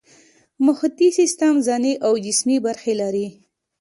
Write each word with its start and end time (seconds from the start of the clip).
محیطي 0.65 1.07
سیستم 1.19 1.53
ځانی 1.67 1.93
او 2.05 2.13
جسمي 2.25 2.57
برخې 2.67 2.93
لري 3.01 3.27